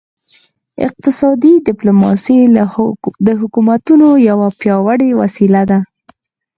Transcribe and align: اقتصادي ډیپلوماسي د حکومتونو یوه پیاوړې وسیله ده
اقتصادي 0.87 1.53
ډیپلوماسي 1.67 2.37
د 3.27 3.29
حکومتونو 3.41 4.07
یوه 4.29 4.47
پیاوړې 4.59 5.09
وسیله 5.21 5.61
ده 5.69 5.79